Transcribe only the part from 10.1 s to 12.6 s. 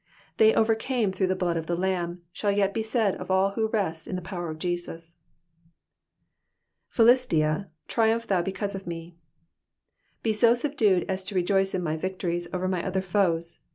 Be so subdued as to rejoice in my victories